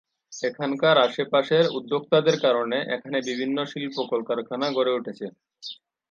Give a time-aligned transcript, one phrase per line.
[0.31, 5.25] এখানকার আশেপাশের উদ্যোক্তাদের কারণে এখানে বিভিন্ন শিল্প কলকারখানা গড়ে উঠেছে।